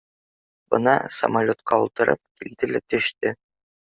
Бына, 0.75 0.95
самолетҡа 1.19 1.81
ултырып, 1.83 2.23
килде 2.41 2.71
лә 2.75 2.83
төштө 2.95 3.35